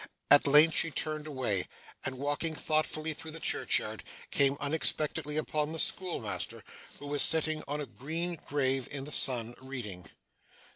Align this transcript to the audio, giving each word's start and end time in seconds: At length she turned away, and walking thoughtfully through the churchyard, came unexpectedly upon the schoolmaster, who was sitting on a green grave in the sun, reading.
At 0.31 0.47
length 0.47 0.73
she 0.77 0.89
turned 0.89 1.27
away, 1.27 1.67
and 2.03 2.17
walking 2.17 2.55
thoughtfully 2.55 3.13
through 3.13 3.29
the 3.29 3.39
churchyard, 3.39 4.01
came 4.31 4.57
unexpectedly 4.59 5.37
upon 5.37 5.73
the 5.73 5.77
schoolmaster, 5.77 6.63
who 6.97 7.05
was 7.05 7.21
sitting 7.21 7.63
on 7.67 7.79
a 7.79 7.85
green 7.85 8.33
grave 8.47 8.87
in 8.89 9.03
the 9.03 9.11
sun, 9.11 9.53
reading. 9.61 10.07